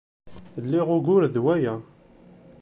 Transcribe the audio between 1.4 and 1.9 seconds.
waya.